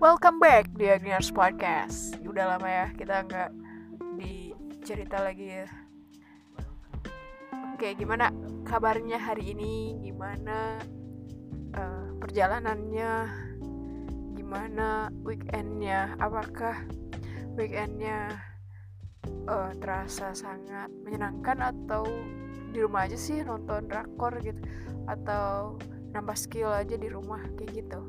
Welcome 0.00 0.40
back 0.40 0.72
di 0.80 0.88
Agniars 0.88 1.28
Podcast. 1.28 2.16
Udah 2.24 2.56
lama 2.56 2.64
ya 2.64 2.88
kita 2.96 3.20
nggak 3.20 3.52
dicerita 4.16 5.20
lagi 5.20 5.60
ya. 5.60 5.68
Oke, 7.76 7.92
gimana 8.00 8.32
kabarnya 8.64 9.20
hari 9.20 9.52
ini? 9.52 10.00
Gimana 10.00 10.80
uh, 11.76 12.16
perjalanannya? 12.16 13.12
Gimana 14.40 15.12
weekendnya? 15.20 16.16
Apakah 16.16 16.80
weekendnya 17.60 18.40
uh, 19.52 19.68
terasa 19.84 20.32
sangat 20.32 20.88
menyenangkan 21.04 21.76
atau 21.76 22.08
di 22.72 22.80
rumah 22.80 23.04
aja 23.04 23.20
sih 23.20 23.44
nonton 23.44 23.84
drakor 23.84 24.32
gitu 24.40 24.64
atau 25.04 25.76
nambah 26.16 26.40
skill 26.40 26.72
aja 26.72 26.96
di 26.96 27.12
rumah 27.12 27.44
kayak 27.60 27.84
gitu 27.84 28.00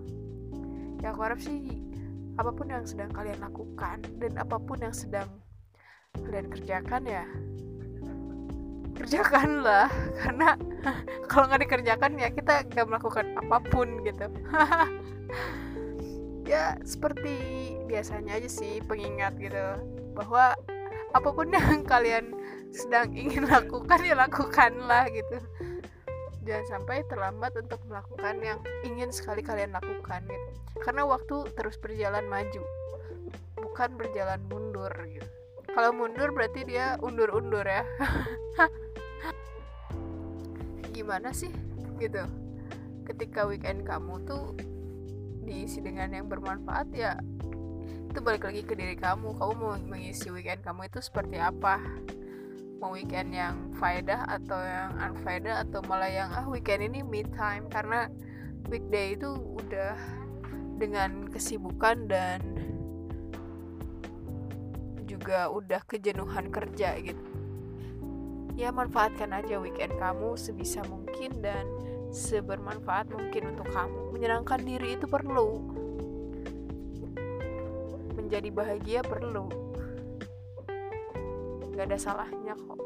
ya 1.01 1.13
aku 1.13 1.21
harap 1.25 1.39
sih 1.41 1.81
apa 2.39 2.53
pun 2.53 2.71
yang 2.71 2.85
sedang 2.87 3.11
kalian 3.11 3.41
lakukan 3.43 3.99
dan 4.21 4.31
apa 4.39 4.55
pun 4.61 4.79
yang 4.79 4.95
sedang 4.95 5.27
kalian 6.15 6.47
kerjakan 6.47 7.03
ya 7.03 7.25
kerjakanlah. 9.01 9.89
Karena 10.21 10.53
kalau 11.29 11.49
nggak 11.49 11.61
dikerjakan 11.65 12.21
ya 12.21 12.29
kita 12.29 12.53
nggak 12.69 12.87
melakukan 12.87 13.25
apa 13.41 13.57
pun 13.73 13.87
gitu. 14.05 14.27
Ya 16.41 16.75
seperti 16.83 17.31
biasanya 17.87 18.35
aja 18.35 18.49
sih 18.51 18.83
pengingat 18.83 19.39
gitu 19.39 19.77
bahwa 20.11 20.51
apa 21.15 21.29
pun 21.31 21.47
yang 21.47 21.85
kalian 21.87 22.35
sedang 22.75 23.15
ingin 23.15 23.47
lakukan 23.47 24.03
ya 24.03 24.19
lakukanlah 24.19 25.07
gitu 25.15 25.37
jangan 26.41 26.65
sampai 26.65 27.05
terlambat 27.05 27.53
untuk 27.57 27.79
melakukan 27.85 28.41
yang 28.41 28.59
ingin 28.81 29.13
sekali 29.13 29.45
kalian 29.45 29.77
lakukan 29.77 30.25
gitu. 30.25 30.49
Karena 30.81 31.05
waktu 31.05 31.45
terus 31.53 31.77
berjalan 31.77 32.25
maju 32.25 32.63
bukan 33.61 33.89
berjalan 33.95 34.41
mundur 34.49 34.91
gitu. 35.07 35.29
Kalau 35.71 35.95
mundur 35.95 36.33
berarti 36.33 36.67
dia 36.67 36.97
undur-undur 36.99 37.63
ya. 37.63 37.85
Gimana 40.95 41.31
sih 41.31 41.53
gitu? 42.01 42.25
Ketika 43.07 43.45
weekend 43.47 43.85
kamu 43.85 44.25
tuh 44.25 44.57
diisi 45.45 45.79
dengan 45.81 46.11
yang 46.13 46.27
bermanfaat 46.29 46.89
ya 46.93 47.17
itu 48.11 48.19
balik 48.19 48.43
lagi 48.43 48.61
ke 48.67 48.75
diri 48.75 48.99
kamu. 48.99 49.39
Kamu 49.39 49.53
mau 49.55 49.77
mengisi 49.87 50.27
weekend 50.33 50.65
kamu 50.65 50.91
itu 50.91 50.99
seperti 50.99 51.39
apa 51.39 51.79
mau 52.81 52.97
weekend 52.97 53.29
yang 53.29 53.69
faedah 53.77 54.25
atau 54.25 54.57
yang 54.57 54.97
unfaedah 54.97 55.61
atau 55.61 55.85
malah 55.85 56.09
yang 56.09 56.33
ah 56.33 56.49
weekend 56.49 56.81
ini 56.81 57.05
me 57.05 57.21
time. 57.37 57.69
Karena 57.69 58.09
weekday 58.73 59.13
itu 59.13 59.29
udah 59.37 59.93
dengan 60.81 61.29
kesibukan 61.29 62.09
dan 62.09 62.41
juga 65.05 65.53
udah 65.53 65.85
kejenuhan 65.85 66.49
kerja 66.49 66.97
gitu. 67.05 67.21
Ya 68.57 68.73
manfaatkan 68.73 69.29
aja 69.29 69.61
weekend 69.61 69.93
kamu 70.01 70.33
sebisa 70.33 70.81
mungkin 70.89 71.37
dan 71.45 71.69
sebermanfaat 72.09 73.13
mungkin 73.13 73.53
untuk 73.53 73.69
kamu. 73.69 74.09
Menyenangkan 74.09 74.65
diri 74.65 74.97
itu 74.97 75.05
perlu. 75.05 75.69
Menjadi 78.17 78.49
bahagia 78.49 79.05
perlu 79.05 79.70
gak 81.75 81.85
ada 81.91 81.97
salahnya 81.97 82.53
kok. 82.55 82.79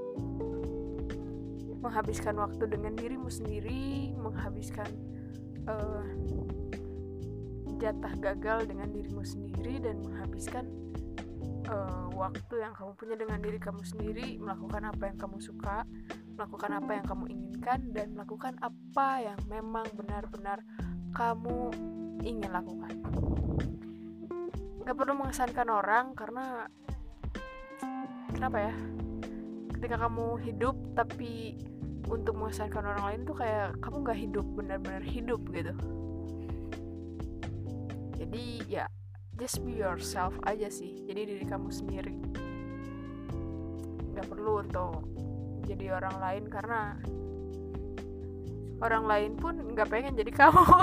Menghabiskan 1.81 2.35
waktu 2.41 2.65
dengan 2.65 2.97
dirimu 2.97 3.29
sendiri 3.29 4.13
menghabiskan 4.17 4.89
uh, 5.69 6.05
jatah 7.77 8.13
gagal 8.17 8.65
dengan 8.65 8.89
dirimu 8.89 9.21
sendiri 9.21 9.83
dan 9.83 10.01
menghabiskan 10.01 10.65
uh, 11.69 12.09
waktu 12.15 12.55
yang 12.63 12.73
kamu 12.73 12.91
punya 12.97 13.15
dengan 13.19 13.39
diri 13.43 13.59
kamu 13.61 13.81
sendiri 13.85 14.27
melakukan 14.41 14.89
apa 14.89 15.03
yang 15.11 15.17
kamu 15.19 15.37
suka 15.37 15.85
melakukan 16.35 16.71
apa 16.81 16.91
yang 16.99 17.05
kamu 17.05 17.25
inginkan 17.31 17.79
dan 17.95 18.07
melakukan 18.11 18.53
apa 18.59 19.07
yang 19.23 19.39
memang 19.47 19.87
benar-benar 19.95 20.59
kamu 21.15 21.71
ingin 22.27 22.51
lakukan. 22.51 22.91
Gak 24.85 24.95
perlu 24.99 25.13
mengesankan 25.17 25.67
orang 25.71 26.13
karena 26.13 26.67
kenapa 28.35 28.59
ya? 28.59 28.73
Ketika 29.71 29.95
kamu 29.95 30.35
hidup 30.43 30.75
tapi 30.91 31.55
untuk 32.11 32.35
mengesankan 32.35 32.83
orang 32.83 33.03
lain 33.07 33.21
tuh 33.23 33.35
kayak 33.39 33.79
kamu 33.79 33.95
nggak 34.03 34.19
hidup 34.19 34.45
benar-benar 34.59 35.03
hidup 35.07 35.41
gitu. 35.55 35.73
Jadi 38.19 38.43
ya 38.67 38.91
just 39.39 39.63
be 39.63 39.79
yourself 39.79 40.35
aja 40.43 40.67
sih. 40.67 40.99
Jadi 41.07 41.31
diri 41.31 41.45
kamu 41.47 41.71
sendiri. 41.71 42.15
Nggak 44.11 44.27
perlu 44.27 44.67
untuk 44.67 45.07
jadi 45.63 45.95
orang 45.95 46.15
lain 46.19 46.43
karena 46.51 46.99
orang 48.83 49.03
lain 49.07 49.31
pun 49.39 49.55
nggak 49.71 49.87
pengen 49.87 50.19
jadi 50.19 50.31
kamu. 50.35 50.63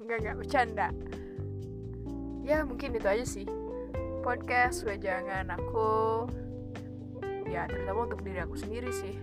Nggak 0.00 0.18
nggak 0.26 0.36
bercanda. 0.42 0.88
Ya 2.42 2.64
mungkin 2.64 2.96
itu 2.96 3.06
aja 3.06 3.22
sih 3.22 3.46
podcast 4.20 4.84
wejangan 4.84 5.48
aku. 5.56 6.28
Ya 7.48 7.64
terutama 7.64 8.04
untuk 8.04 8.20
diri 8.20 8.44
aku 8.44 8.52
sendiri 8.52 8.92
sih. 8.92 9.16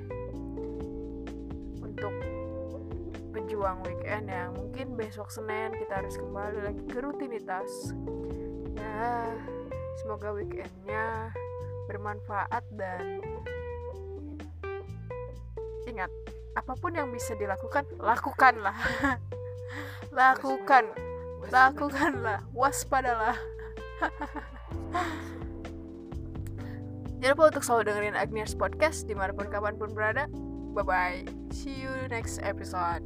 Untuk 1.86 2.14
pejuang 3.30 3.86
weekend 3.86 4.26
yang 4.34 4.58
mungkin 4.58 4.98
besok 4.98 5.30
Senin 5.30 5.78
kita 5.78 6.02
harus 6.02 6.18
kembali 6.18 6.60
lagi 6.66 6.84
ke 6.90 6.98
rutinitas. 6.98 7.94
Ya 8.74 9.30
semoga 10.02 10.34
weekendnya 10.34 11.30
bermanfaat 11.86 12.66
dan 12.74 13.22
ingat 15.88 16.12
apa 16.58 16.74
pun 16.74 16.98
yang 16.98 17.14
bisa 17.14 17.38
dilakukan 17.38 17.86
lakukanlah. 18.02 18.76
Lakukan. 20.18 20.90
Lakukanlah. 21.54 22.42
Waspadalah 22.50 23.38
Jangan 27.18 27.34
lupa 27.34 27.50
untuk 27.50 27.64
selalu 27.66 27.84
dengerin 27.90 28.16
Agnes 28.16 28.54
Podcast 28.54 29.10
di 29.10 29.18
mana 29.18 29.34
pun 29.34 29.50
kapan 29.50 29.74
pun 29.76 29.90
berada. 29.92 30.30
Bye 30.78 30.86
bye. 30.86 31.26
See 31.50 31.74
you 31.74 31.90
next 32.08 32.38
episode. 32.46 33.02